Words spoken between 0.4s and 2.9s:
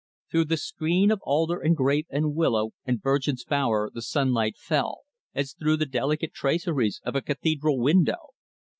the screen of alder and grape and willow